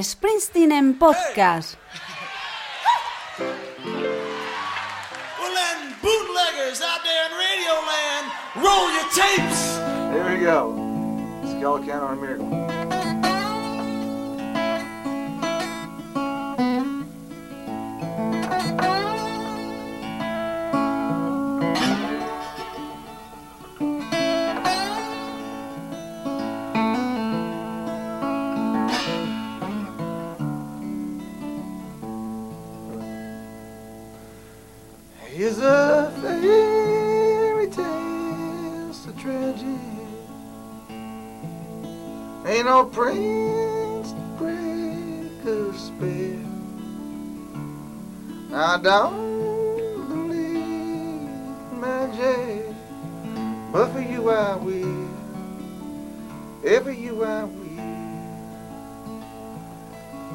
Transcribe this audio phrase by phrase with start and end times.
[0.00, 1.76] Springsteen en podcast.
[5.38, 9.76] Well, then, bootleggers out there in Radio Land, roll your tapes!
[10.14, 10.72] Here we go.
[11.44, 12.61] Skeleton on a Miracle.
[48.82, 49.76] Don't
[50.08, 51.30] believe
[51.78, 52.66] magic,
[53.72, 55.08] but for you I will.
[56.64, 57.62] Every you I will.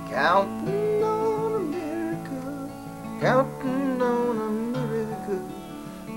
[0.09, 2.71] Counting on a miracle,
[3.19, 5.41] counting on a miracle,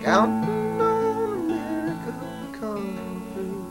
[0.00, 3.66] counting on a miracle come through.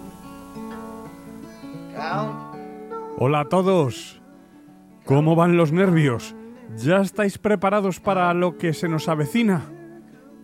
[1.96, 4.22] Counting Hola a todos.
[5.06, 6.36] ¿Cómo van los nervios?
[6.76, 9.64] ¿Ya estáis preparados para lo que se nos avecina?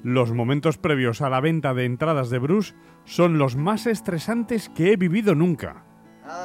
[0.04, 4.92] Los momentos previos a la venta de entradas de Bruce son los más estresantes que
[4.92, 5.86] he vivido nunca.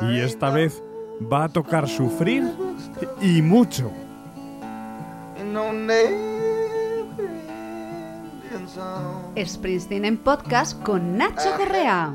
[0.02, 0.82] Y esta vez
[1.32, 2.44] va a tocar sufrir
[3.20, 3.90] y mucho.
[9.36, 12.12] Springsteen en podcast con Nacho Correa.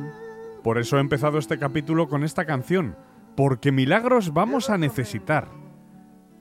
[0.63, 2.95] Por eso he empezado este capítulo con esta canción,
[3.35, 5.64] porque milagros vamos a necesitar.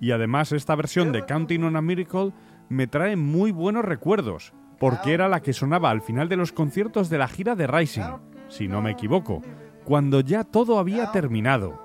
[0.00, 2.32] Y además esta versión de Counting on a Miracle
[2.68, 7.08] me trae muy buenos recuerdos, porque era la que sonaba al final de los conciertos
[7.10, 9.42] de la gira de Rising, si no me equivoco,
[9.84, 11.82] cuando ya todo había terminado.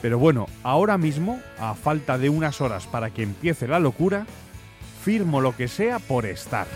[0.00, 4.26] Pero bueno, ahora mismo, a falta de unas horas para que empiece la locura,
[5.02, 6.66] firmo lo que sea por estar.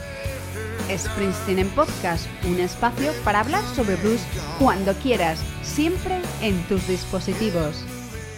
[0.98, 4.20] Springsteen en podcast, un espacio para hablar sobre blues
[4.58, 7.84] cuando quieras, siempre en tus dispositivos.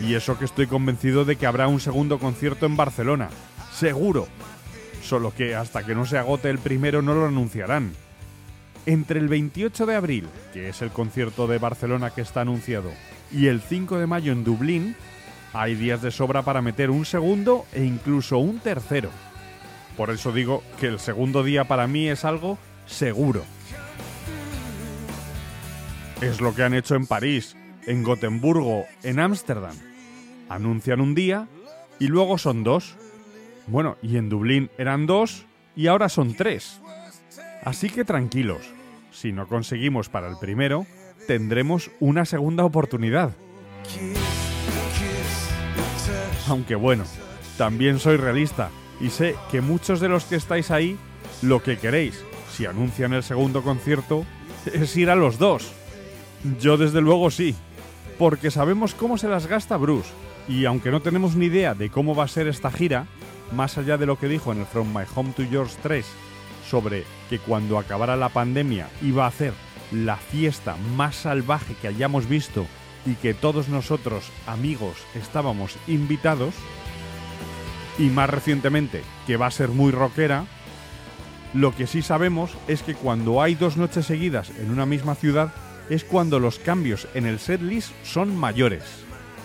[0.00, 3.30] Y eso que estoy convencido de que habrá un segundo concierto en Barcelona.
[3.72, 4.26] Seguro.
[5.02, 7.92] Solo que hasta que no se agote el primero no lo anunciarán.
[8.86, 12.90] Entre el 28 de abril, que es el concierto de Barcelona que está anunciado,
[13.30, 14.96] y el 5 de mayo en Dublín,
[15.52, 19.10] hay días de sobra para meter un segundo e incluso un tercero.
[19.97, 23.44] Por eso digo que el segundo día para mí es algo seguro.
[26.20, 27.56] Es lo que han hecho en París,
[27.87, 29.76] en Gotemburgo, en Ámsterdam.
[30.49, 31.49] Anuncian un día
[31.99, 32.96] y luego son dos.
[33.66, 35.44] Bueno, y en Dublín eran dos
[35.76, 36.81] y ahora son tres.
[37.64, 38.62] Así que tranquilos,
[39.11, 40.87] si no conseguimos para el primero,
[41.26, 43.32] tendremos una segunda oportunidad.
[46.49, 47.05] Aunque bueno,
[47.56, 48.70] también soy realista
[49.02, 50.96] y sé que muchos de los que estáis ahí,
[51.43, 54.25] lo que queréis, si anuncian el segundo concierto,
[54.72, 55.72] es ir a los dos.
[56.60, 57.54] Yo desde luego sí,
[58.19, 60.08] porque sabemos cómo se las gasta Bruce,
[60.49, 63.06] y aunque no tenemos ni idea de cómo va a ser esta gira,
[63.52, 66.06] más allá de lo que dijo en el From My Home to Yours 3
[66.69, 69.52] sobre que cuando acabara la pandemia iba a hacer
[69.90, 72.66] la fiesta más salvaje que hayamos visto
[73.04, 76.54] y que todos nosotros, amigos, estábamos invitados,
[77.98, 80.46] y más recientemente que va a ser muy rockera,
[81.54, 85.52] lo que sí sabemos es que cuando hay dos noches seguidas en una misma ciudad
[85.90, 88.82] es cuando los cambios en el setlist son mayores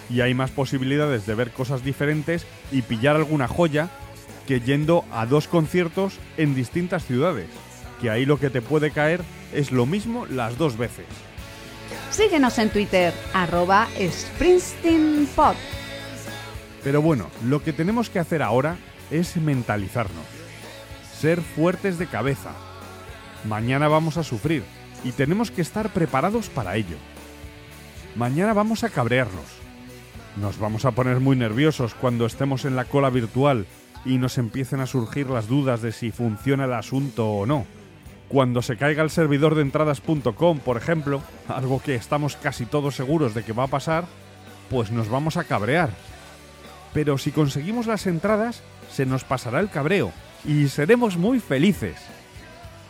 [0.10, 3.90] y hay más posibilidades de ver cosas diferentes y pillar alguna joya
[4.48, 7.50] que yendo a dos conciertos en distintas ciudades,
[8.02, 9.22] que ahí lo que te puede caer
[9.54, 11.06] es lo mismo las dos veces.
[12.10, 15.56] Síguenos en Twitter, arroba SpringsteenPod.
[16.88, 18.78] Pero bueno, lo que tenemos que hacer ahora
[19.12, 20.24] es mentalizarnos,
[21.20, 22.52] ser fuertes de cabeza.
[23.44, 24.64] Mañana vamos a sufrir
[25.04, 26.96] y tenemos que estar preparados para ello.
[28.16, 29.44] Mañana vamos a cabrearnos.
[30.38, 33.66] Nos vamos a poner muy nerviosos cuando estemos en la cola virtual
[34.06, 37.66] y nos empiecen a surgir las dudas de si funciona el asunto o no.
[38.30, 43.34] Cuando se caiga el servidor de entradas.com, por ejemplo, algo que estamos casi todos seguros
[43.34, 44.06] de que va a pasar,
[44.70, 45.90] pues nos vamos a cabrear.
[46.94, 48.62] Pero si conseguimos las entradas,
[48.92, 50.12] se nos pasará el cabreo
[50.46, 51.98] y seremos muy felices.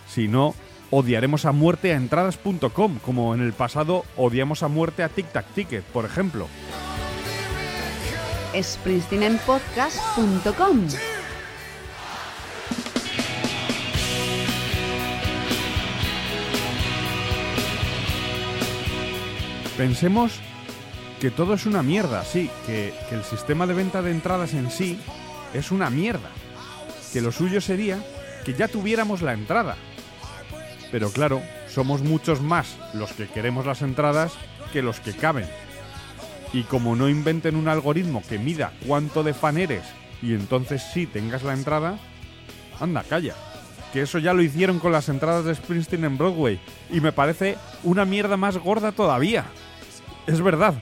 [0.07, 0.55] Si no,
[0.89, 5.45] odiaremos a muerte a entradas.com, como en el pasado odiamos a muerte a Tic Tac
[5.53, 6.47] Ticket, por ejemplo.
[8.55, 10.87] SpringsteenenPodcast.com.
[19.77, 20.41] Pensemos
[21.19, 24.99] que todo es una mierda, sí, que, el sistema de venta de entradas en sí
[25.53, 26.29] es una mierda.
[27.11, 28.03] Que lo suyo sería
[28.45, 29.75] que ya tuviéramos la entrada.
[30.91, 34.33] Pero claro, somos muchos más los que queremos las entradas
[34.71, 35.45] que los que caben.
[36.53, 39.83] Y como no inventen un algoritmo que mida cuánto de fan eres
[40.21, 41.99] y entonces sí tengas la entrada,
[42.79, 43.35] anda, calla.
[43.91, 46.59] Que eso ya lo hicieron con las entradas de Springsteen en Broadway
[46.91, 49.45] y me parece una mierda más gorda todavía.
[50.27, 50.75] Es verdad,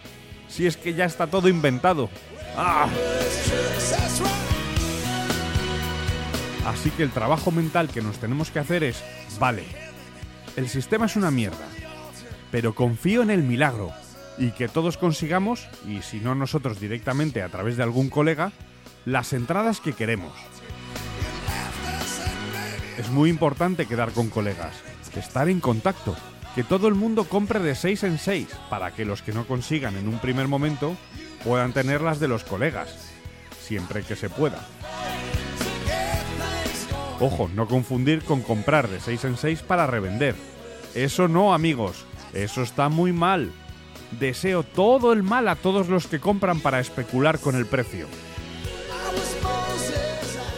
[0.48, 2.10] si es que ya está todo inventado.
[2.58, 2.88] ¡Ah!
[6.66, 9.04] Así que el trabajo mental que nos tenemos que hacer es,
[9.40, 9.64] vale,
[10.56, 11.68] el sistema es una mierda,
[12.52, 13.92] pero confío en el milagro
[14.38, 18.52] y que todos consigamos, y si no nosotros directamente a través de algún colega,
[19.06, 20.34] las entradas que queremos.
[22.98, 24.74] Es muy importante quedar con colegas,
[25.20, 26.16] estar en contacto,
[26.56, 29.98] que todo el mundo compre de 6 en 6 para que los que no consigan
[29.98, 30.96] en un primer momento
[31.44, 33.12] puedan tener las de los colegas,
[33.62, 34.66] siempre que se pueda.
[37.20, 40.36] Ojo, no confundir con comprar de 6 en 6 para revender.
[40.96, 43.52] Eso no, amigos, eso está muy mal.
[44.20, 48.08] Deseo todo el mal a todos los que compran para especular con el precio.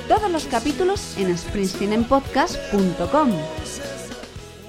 [0.07, 3.31] Todos los capítulos en SpringsteenenPodcast.com.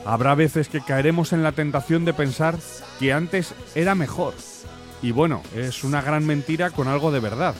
[0.04, 2.56] Habrá veces que caeremos en la tentación de pensar
[2.98, 4.34] que antes era mejor.
[5.02, 7.54] Y bueno, es una gran mentira con algo de verdad.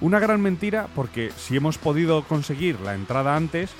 [0.00, 3.70] Una gran mentira porque si hemos podido conseguir la entrada antes,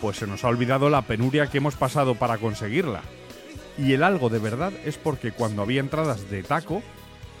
[0.00, 3.02] pues se nos ha olvidado la penuria que hemos pasado para conseguirla.
[3.78, 6.82] Y el algo de verdad es porque cuando había entradas de taco,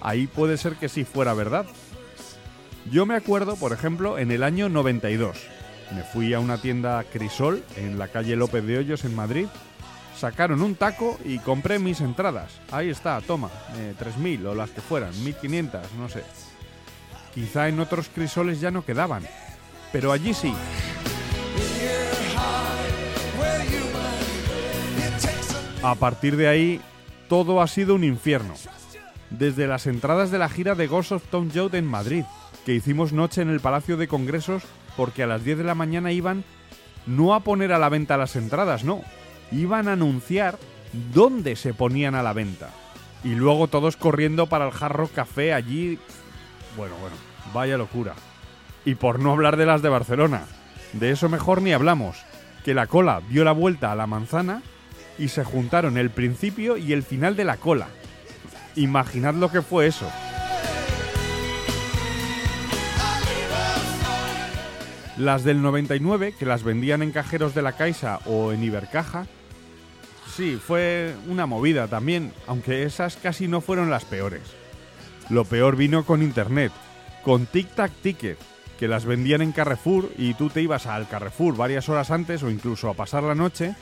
[0.00, 1.66] ahí puede ser que sí fuera verdad.
[2.90, 5.36] Yo me acuerdo, por ejemplo, en el año 92.
[5.94, 9.46] Me fui a una tienda Crisol en la calle López de Hoyos en Madrid.
[10.16, 12.60] Sacaron un taco y compré mis entradas.
[12.72, 16.24] Ahí está, toma, eh, 3.000 o las que fueran, 1.500, no sé.
[17.34, 19.24] Quizá en otros crisoles ya no quedaban,
[19.92, 20.54] pero allí sí.
[25.82, 26.80] A partir de ahí,
[27.28, 28.54] todo ha sido un infierno.
[29.30, 32.24] Desde las entradas de la gira de Ghost of Tom Joad en Madrid,
[32.64, 34.62] que hicimos noche en el Palacio de Congresos
[34.96, 36.42] porque a las 10 de la mañana iban
[37.06, 39.02] no a poner a la venta las entradas, no.
[39.52, 40.58] Iban a anunciar
[41.12, 42.70] dónde se ponían a la venta.
[43.24, 45.98] Y luego todos corriendo para el Jarro Café allí.
[46.76, 47.16] Bueno, bueno,
[47.52, 48.14] vaya locura.
[48.84, 50.44] Y por no hablar de las de Barcelona.
[50.92, 52.24] De eso mejor ni hablamos.
[52.64, 54.62] Que la cola dio la vuelta a la manzana
[55.18, 57.88] y se juntaron el principio y el final de la cola.
[58.74, 60.10] Imaginad lo que fue eso.
[65.16, 69.26] Las del 99, que las vendían en cajeros de la Caixa o en Ibercaja,
[70.36, 74.42] sí, fue una movida también, aunque esas casi no fueron las peores.
[75.30, 76.72] Lo peor vino con Internet,
[77.24, 78.38] con Tic Tac Ticket,
[78.78, 82.50] que las vendían en Carrefour y tú te ibas al Carrefour varias horas antes o
[82.50, 83.74] incluso a pasar la noche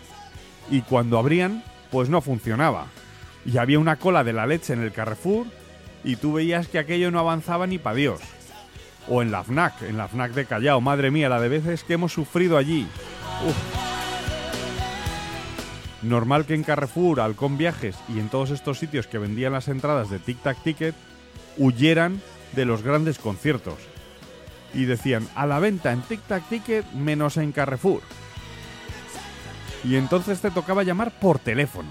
[0.70, 2.86] y cuando abrían, pues no funcionaba.
[3.44, 5.46] Y había una cola de la leche en el Carrefour
[6.04, 8.20] y tú veías que aquello no avanzaba ni para Dios.
[9.08, 11.94] O en la FNAC, en la FNAC de Callao, madre mía, la de veces que
[11.94, 12.86] hemos sufrido allí.
[16.04, 20.10] Normal que en Carrefour, Halcón Viajes y en todos estos sitios que vendían las entradas
[20.10, 20.94] de Tic Tac Ticket
[21.56, 22.20] huyeran
[22.52, 23.78] de los grandes conciertos.
[24.74, 28.02] Y decían, a la venta en Tic Tac Ticket menos en Carrefour.
[29.82, 31.90] Y entonces te tocaba llamar por teléfono,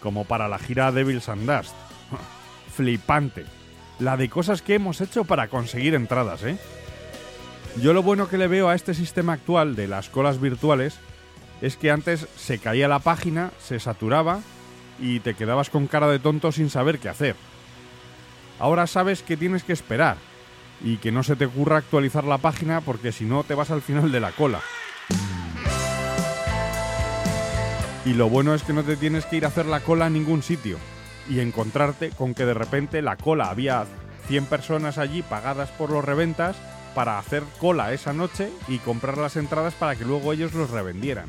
[0.00, 1.74] como para la gira Devils and Dust.
[2.76, 3.44] Flipante.
[3.98, 6.58] La de cosas que hemos hecho para conseguir entradas, ¿eh?
[7.82, 10.98] Yo lo bueno que le veo a este sistema actual de las colas virtuales
[11.60, 14.40] es que antes se caía la página, se saturaba
[14.98, 17.36] y te quedabas con cara de tonto sin saber qué hacer.
[18.58, 20.16] Ahora sabes que tienes que esperar
[20.82, 23.82] y que no se te ocurra actualizar la página porque si no te vas al
[23.82, 24.60] final de la cola.
[28.04, 30.10] Y lo bueno es que no te tienes que ir a hacer la cola a
[30.10, 30.78] ningún sitio
[31.28, 33.84] y encontrarte con que de repente la cola había
[34.28, 36.56] 100 personas allí pagadas por los reventas
[36.98, 41.26] para hacer cola esa noche y comprar las entradas para que luego ellos los revendieran.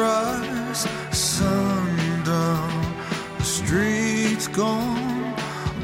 [0.01, 2.96] Sunrise, sundown,
[3.38, 5.36] the streets gone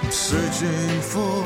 [0.02, 1.44] I'm searching for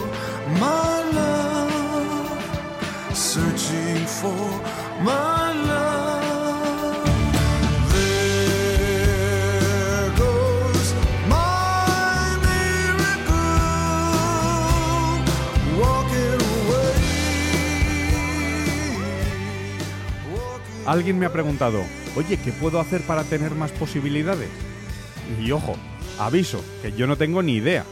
[0.62, 4.62] my love, searching for
[5.02, 5.93] my love.
[20.86, 21.82] Alguien me ha preguntado,
[22.16, 24.50] oye, ¿qué puedo hacer para tener más posibilidades?
[25.42, 25.76] Y ojo,
[26.20, 27.86] aviso, que yo no tengo ni idea,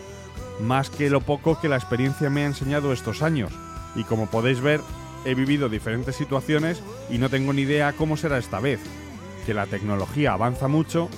[0.62, 3.52] más que lo poco que la experiencia me ha enseñado estos años.
[3.96, 4.82] Y como podéis ver,
[5.26, 8.80] he vivido diferentes situaciones y no tengo ni idea cómo será esta vez,
[9.46, 11.10] que la tecnología avanza mucho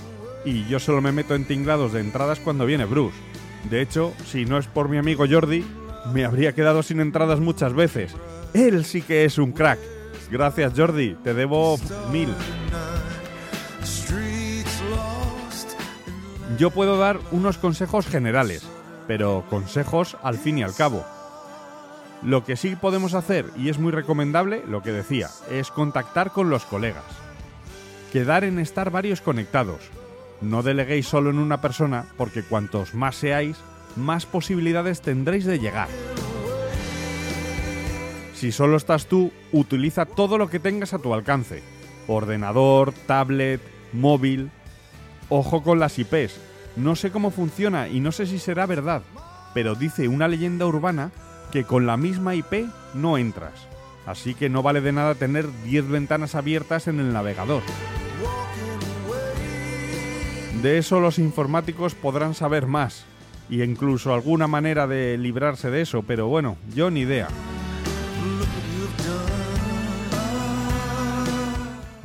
[0.45, 3.17] y yo solo me meto en tinglados de entradas cuando viene Bruce.
[3.69, 5.63] De hecho, si no es por mi amigo Jordi,
[6.13, 8.13] me habría quedado sin entradas muchas veces.
[8.53, 9.79] Él sí que es un crack.
[10.33, 11.77] Gracias Jordi, te debo
[12.11, 12.33] mil.
[16.57, 18.63] Yo puedo dar unos consejos generales,
[19.05, 21.05] pero consejos al fin y al cabo.
[22.23, 26.49] Lo que sí podemos hacer, y es muy recomendable, lo que decía, es contactar con
[26.49, 27.05] los colegas.
[28.11, 29.81] Quedar en estar varios conectados.
[30.41, 33.57] No deleguéis solo en una persona, porque cuantos más seáis,
[33.95, 35.89] más posibilidades tendréis de llegar.
[38.33, 41.61] Si solo estás tú, utiliza todo lo que tengas a tu alcance.
[42.07, 43.61] Ordenador, tablet,
[43.93, 44.51] móvil.
[45.29, 46.39] Ojo con las IPs.
[46.75, 49.03] No sé cómo funciona y no sé si será verdad,
[49.53, 51.11] pero dice una leyenda urbana
[51.51, 53.67] que con la misma IP no entras.
[54.05, 57.61] Así que no vale de nada tener 10 ventanas abiertas en el navegador.
[60.61, 63.05] De eso los informáticos podrán saber más,
[63.49, 67.27] y incluso alguna manera de librarse de eso, pero bueno, yo ni idea.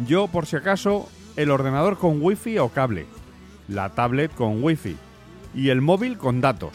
[0.09, 3.05] Yo, por si acaso, el ordenador con wifi o cable,
[3.69, 4.97] la tablet con wifi
[5.55, 6.73] y el móvil con datos.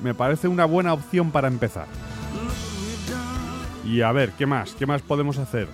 [0.00, 1.88] Me parece una buena opción para empezar.
[3.84, 4.74] Y a ver, ¿qué más?
[4.74, 5.66] ¿Qué más podemos hacer?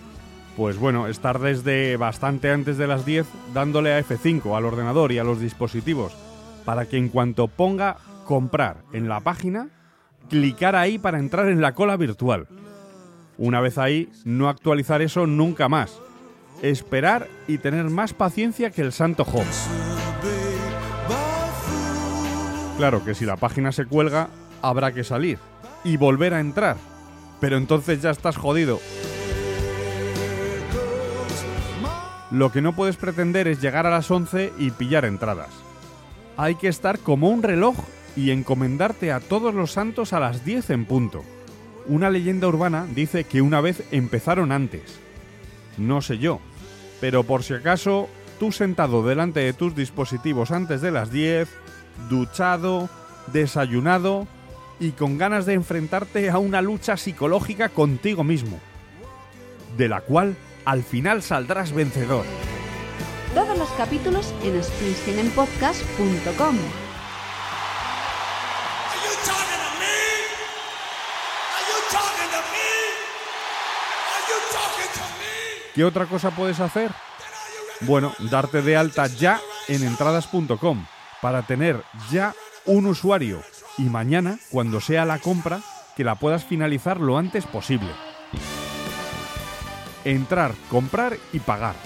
[0.57, 5.18] Pues bueno, estar desde bastante antes de las 10 dándole a F5 al ordenador y
[5.18, 6.16] a los dispositivos
[6.64, 9.68] para que en cuanto ponga comprar en la página,
[10.30, 12.49] clicar ahí para entrar en la cola virtual.
[13.37, 16.00] Una vez ahí, no actualizar eso nunca más.
[16.62, 19.44] Esperar y tener más paciencia que el santo Job.
[22.76, 24.28] Claro que si la página se cuelga,
[24.60, 25.38] habrá que salir
[25.84, 26.76] y volver a entrar.
[27.40, 28.80] Pero entonces ya estás jodido.
[32.30, 35.50] Lo que no puedes pretender es llegar a las 11 y pillar entradas.
[36.36, 37.76] Hay que estar como un reloj
[38.16, 41.24] y encomendarte a todos los santos a las 10 en punto.
[41.86, 45.00] Una leyenda urbana dice que una vez empezaron antes.
[45.78, 46.40] No sé yo,
[47.00, 48.08] pero por si acaso,
[48.38, 51.49] tú sentado delante de tus dispositivos antes de las 10,
[52.08, 52.88] duchado,
[53.32, 54.26] desayunado
[54.80, 58.58] y con ganas de enfrentarte a una lucha psicológica contigo mismo,
[59.76, 62.25] de la cual al final saldrás vencedor.
[63.35, 66.88] Todos los capítulos en springsteenenpodcast.com.
[75.78, 76.90] ¿Qué otra cosa puedes hacer?
[77.82, 80.85] Bueno, darte de alta ya en entradas.com
[81.23, 82.35] para tener ya
[82.66, 83.44] un usuario
[83.76, 85.61] y mañana, cuando sea la compra,
[85.97, 87.90] que la puedas finalizar lo antes posible.
[90.04, 91.76] Entrar, comprar y pagar.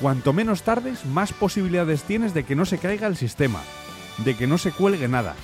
[0.00, 3.60] Cuanto menos tardes, más posibilidades tienes de que no se caiga el sistema,
[4.18, 5.36] de que no se cuelgue nada.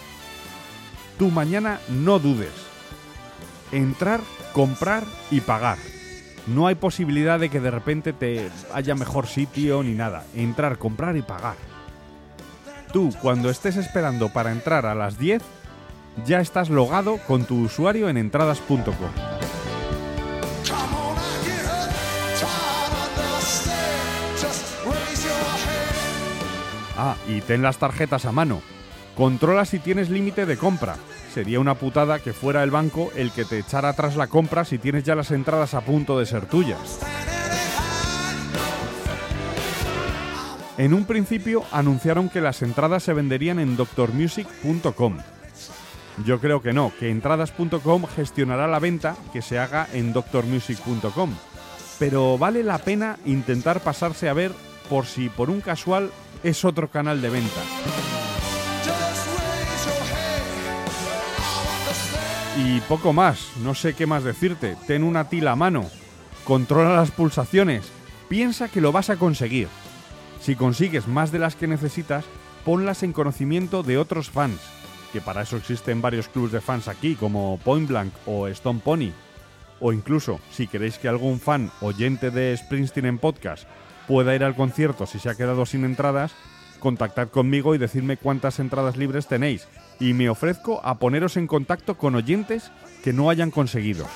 [1.16, 2.50] Tú mañana no dudes.
[3.70, 4.18] Entrar,
[4.52, 5.78] comprar y pagar.
[6.46, 10.24] No hay posibilidad de que de repente te haya mejor sitio ni nada.
[10.34, 11.56] Entrar, comprar y pagar.
[12.92, 15.42] Tú, cuando estés esperando para entrar a las 10,
[16.24, 18.94] ya estás logado con tu usuario en entradas.com.
[26.98, 28.62] Ah, y ten las tarjetas a mano.
[29.16, 30.96] Controla si tienes límite de compra.
[31.36, 34.78] Sería una putada que fuera el banco el que te echara atrás la compra si
[34.78, 36.98] tienes ya las entradas a punto de ser tuyas.
[40.78, 45.18] En un principio anunciaron que las entradas se venderían en doctormusic.com.
[46.24, 51.34] Yo creo que no, que entradas.com gestionará la venta que se haga en doctormusic.com.
[51.98, 54.52] Pero vale la pena intentar pasarse a ver
[54.88, 56.10] por si por un casual
[56.42, 57.60] es otro canal de venta.
[62.58, 64.76] Y poco más, no sé qué más decirte.
[64.86, 65.84] Ten una tila a mano.
[66.44, 67.90] Controla las pulsaciones.
[68.28, 69.68] Piensa que lo vas a conseguir.
[70.40, 72.24] Si consigues más de las que necesitas,
[72.64, 74.60] ponlas en conocimiento de otros fans,
[75.12, 79.12] que para eso existen varios clubs de fans aquí, como Point Blank o Stone Pony.
[79.78, 83.68] O incluso, si queréis que algún fan oyente de Springsteen en podcast
[84.08, 86.32] pueda ir al concierto si se ha quedado sin entradas,
[86.78, 89.68] contactad conmigo y decidme cuántas entradas libres tenéis.
[89.98, 92.70] Y me ofrezco a poneros en contacto con oyentes
[93.02, 94.06] que no hayan conseguido.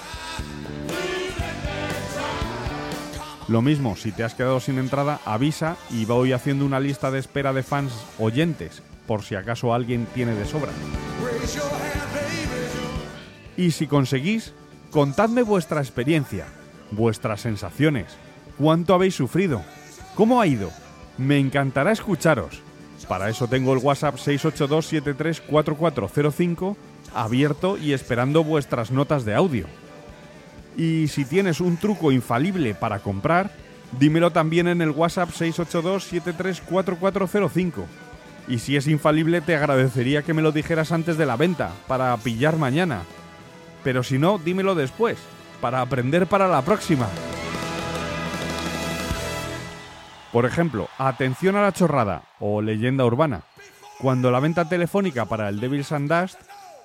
[3.49, 7.19] Lo mismo, si te has quedado sin entrada, avisa y voy haciendo una lista de
[7.19, 10.71] espera de fans oyentes, por si acaso alguien tiene de sobra.
[13.57, 14.53] Y si conseguís,
[14.93, 16.47] contadme vuestra experiencia,
[16.93, 18.17] vuestras sensaciones,
[18.57, 19.63] cuánto habéis sufrido,
[20.15, 20.71] cómo ha ido.
[21.21, 22.61] Me encantará escucharos.
[23.07, 26.77] Para eso tengo el WhatsApp 682734405
[27.15, 29.67] abierto y esperando vuestras notas de audio.
[30.77, 33.51] Y si tienes un truco infalible para comprar,
[33.99, 37.85] dímelo también en el WhatsApp 682734405.
[38.49, 42.17] Y si es infalible, te agradecería que me lo dijeras antes de la venta, para
[42.17, 43.03] pillar mañana.
[43.85, 45.19] Pero si no, dímelo después,
[45.61, 47.11] para aprender para la próxima.
[50.33, 53.43] Por ejemplo, atención a la chorrada o leyenda urbana.
[53.99, 56.41] Cuando la venta telefónica para el Devil's and Dust,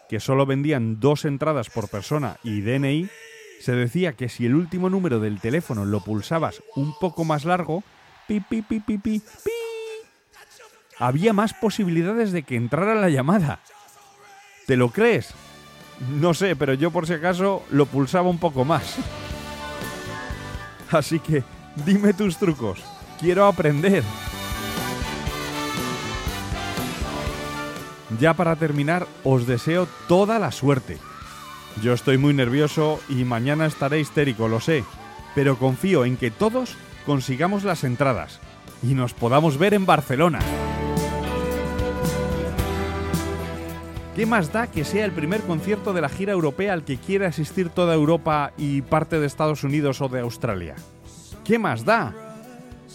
[0.09, 3.09] que solo vendían dos entradas por persona y DNI,
[3.59, 7.83] se decía que si el último número del teléfono lo pulsabas un poco más largo,
[8.27, 9.23] pi pi pi pi pi,
[10.99, 13.59] había más posibilidades de que entrara la llamada.
[14.65, 15.33] ¿Te lo crees?
[16.09, 18.97] No sé, pero yo por si acaso lo pulsaba un poco más.
[20.91, 21.43] Así que
[21.85, 22.83] dime tus trucos.
[23.19, 24.03] Quiero aprender.
[28.19, 30.97] Ya para terminar, os deseo toda la suerte.
[31.81, 34.83] Yo estoy muy nervioso y mañana estaré histérico, lo sé,
[35.33, 38.39] pero confío en que todos consigamos las entradas
[38.81, 40.39] y nos podamos ver en Barcelona.
[44.15, 47.27] ¿Qué más da que sea el primer concierto de la gira europea al que quiera
[47.27, 50.75] asistir toda Europa y parte de Estados Unidos o de Australia?
[51.43, 52.24] ¿Qué más da?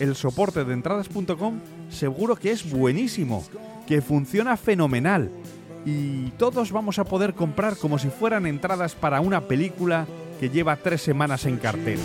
[0.01, 1.61] El soporte de entradas.com
[1.91, 3.45] seguro que es buenísimo,
[3.87, 5.31] que funciona fenomenal
[5.85, 10.07] y todos vamos a poder comprar como si fueran entradas para una película
[10.39, 11.99] que lleva tres semanas en cartel.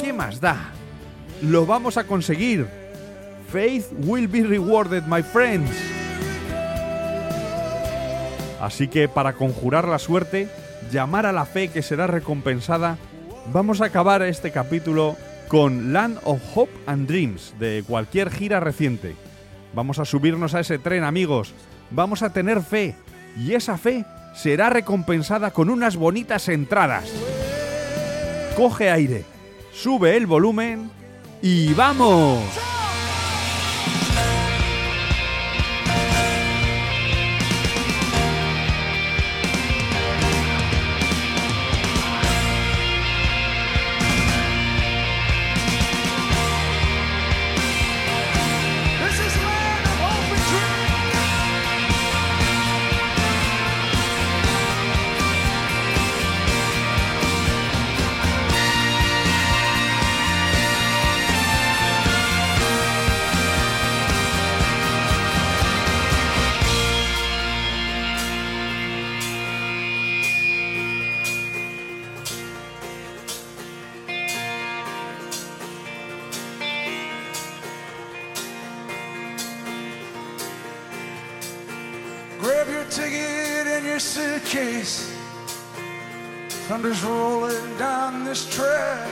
[0.00, 0.72] ¿Qué más da?
[1.42, 2.66] Lo vamos a conseguir.
[3.50, 5.70] Faith will be rewarded, my friends.
[8.60, 10.48] Así que para conjurar la suerte,
[10.90, 12.98] llamar a la fe que será recompensada,
[13.52, 15.16] vamos a acabar este capítulo
[15.48, 19.16] con Land of Hope and Dreams de cualquier gira reciente.
[19.74, 21.52] Vamos a subirnos a ese tren, amigos.
[21.90, 22.96] Vamos a tener fe.
[23.36, 27.10] Y esa fe será recompensada con unas bonitas entradas.
[28.56, 29.24] Coge aire,
[29.72, 30.90] sube el volumen
[31.42, 32.67] y vamos.
[82.90, 85.12] Ticket in your suitcase.
[86.68, 89.08] Thunder's rolling down this track.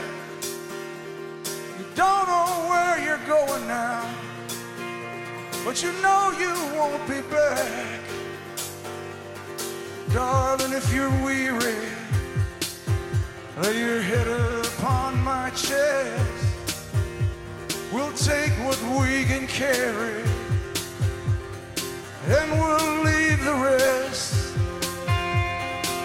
[1.79, 4.07] You don't know where you're going now,
[5.63, 8.01] but you know you won't be back.
[10.13, 11.75] Darling, if you're weary,
[13.61, 14.27] lay your head
[14.65, 16.45] upon my chest.
[17.91, 20.26] We'll take what we can carry
[22.29, 24.53] and we'll leave the rest.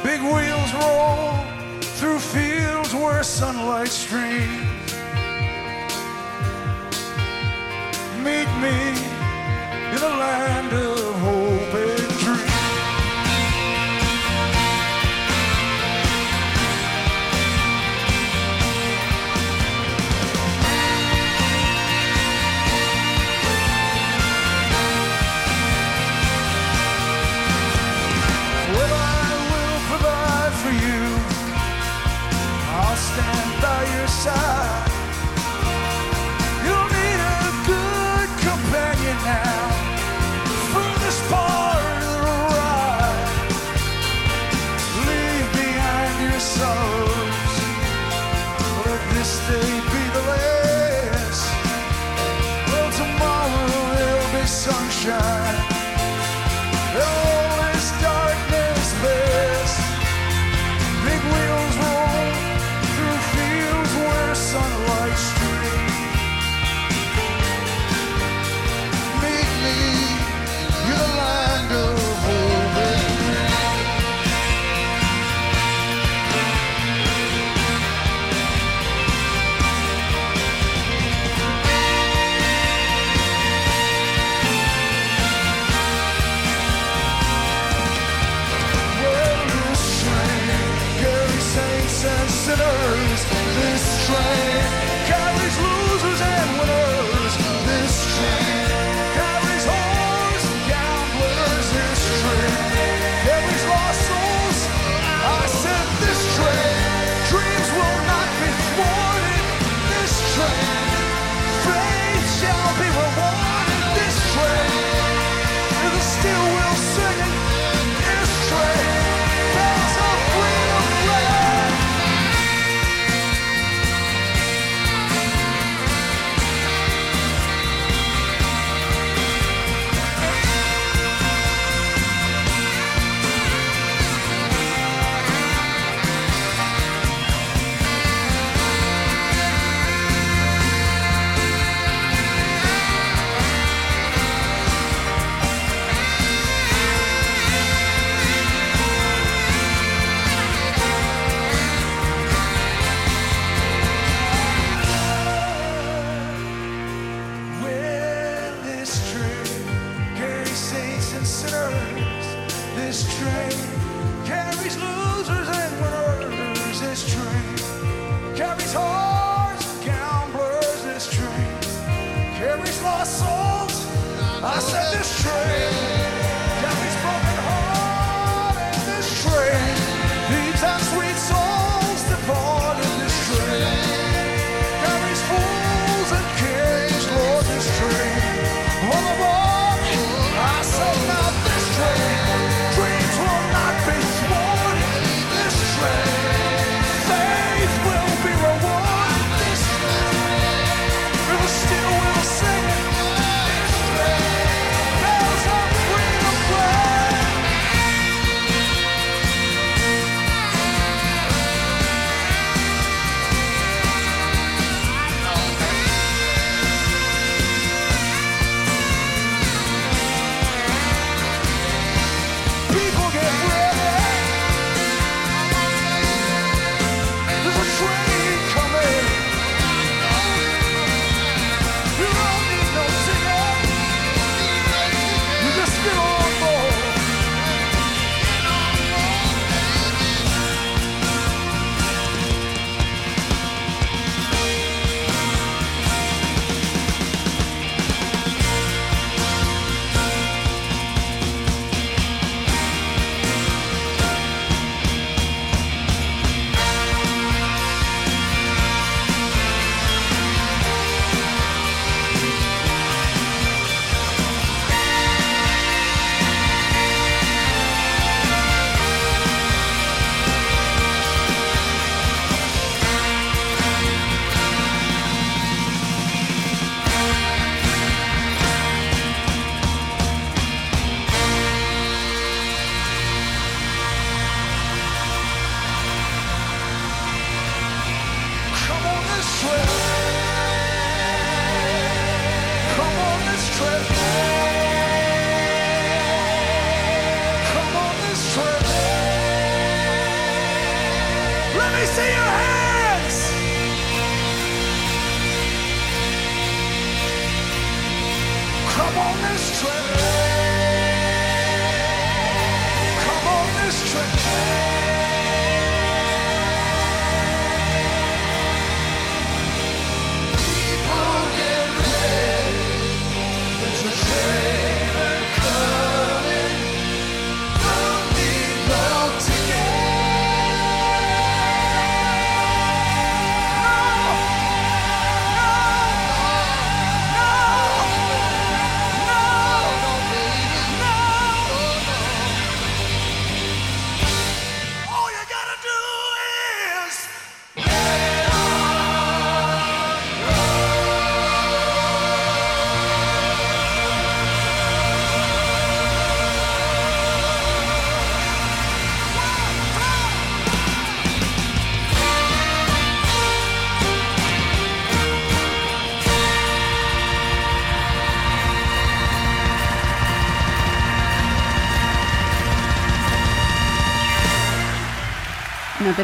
[0.04, 1.34] Big wheels roll
[1.98, 4.92] through fields where sunlight streams.
[8.22, 8.78] Meet me
[9.94, 11.41] in the land of hope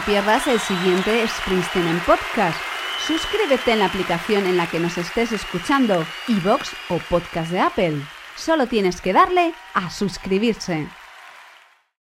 [0.09, 2.59] pierdas el siguiente Springsteen en podcast.
[3.07, 8.03] Suscríbete en la aplicación en la que nos estés escuchando, iVoox o podcast de Apple.
[8.35, 10.88] Solo tienes que darle a suscribirse.